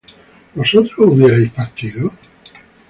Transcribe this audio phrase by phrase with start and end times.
[0.55, 2.11] ¿vosotros hubierais partido?